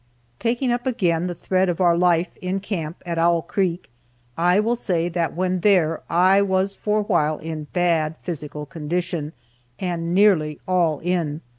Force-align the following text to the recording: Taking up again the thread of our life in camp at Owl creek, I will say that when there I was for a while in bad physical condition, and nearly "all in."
Taking 0.39 0.71
up 0.71 0.87
again 0.87 1.27
the 1.27 1.35
thread 1.35 1.69
of 1.69 1.79
our 1.79 1.95
life 1.95 2.35
in 2.41 2.59
camp 2.59 3.03
at 3.05 3.19
Owl 3.19 3.43
creek, 3.43 3.91
I 4.35 4.59
will 4.59 4.75
say 4.75 5.09
that 5.09 5.35
when 5.35 5.59
there 5.59 6.01
I 6.09 6.41
was 6.41 6.73
for 6.73 7.01
a 7.01 7.03
while 7.03 7.37
in 7.37 7.65
bad 7.71 8.15
physical 8.23 8.65
condition, 8.65 9.31
and 9.79 10.11
nearly 10.15 10.59
"all 10.67 11.01
in." 11.01 11.41